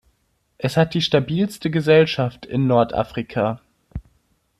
Es 0.57 0.77
hat 0.77 0.95
die 0.95 1.01
stabilste 1.03 1.69
Gesellschaft 1.69 2.47
in 2.47 2.65
Nordafrika. 2.65 3.61